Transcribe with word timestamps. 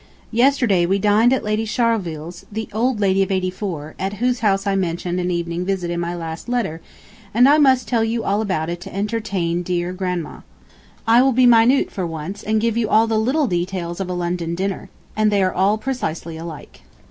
Yesterday 0.31 0.87
we 0.87 0.97
dined 0.97 1.31
at 1.31 1.43
Lady 1.43 1.63
Charleville's, 1.63 2.43
the 2.51 2.67
old 2.73 2.99
lady 2.99 3.21
of 3.21 3.29
eighty 3.29 3.51
four, 3.51 3.93
at 3.99 4.13
whose 4.13 4.39
house 4.39 4.65
I 4.65 4.75
mentioned 4.75 5.19
an 5.19 5.29
evening 5.29 5.63
visit 5.63 5.91
in 5.91 5.99
my 5.99 6.15
last, 6.15 6.47
and 6.47 7.47
I 7.47 7.59
must 7.59 7.87
tell 7.87 8.03
you 8.03 8.23
all 8.23 8.41
about 8.41 8.67
it 8.67 8.81
to 8.81 8.95
entertain 8.95 9.61
dear 9.61 9.93
Grandma. 9.93 10.39
I 11.05 11.21
will 11.21 11.33
be 11.33 11.45
minute 11.45 11.91
for 11.91 12.07
once, 12.07 12.41
and 12.41 12.59
give 12.59 12.77
you 12.77 12.87
the 12.87 13.19
little 13.19 13.45
details 13.45 13.99
of 13.99 14.09
a 14.09 14.13
London 14.13 14.55
dinner, 14.55 14.89
and 15.15 15.29
they 15.31 15.43
are 15.43 15.53
all 15.53 15.77
precisely 15.77 16.35
alike. 16.35 16.81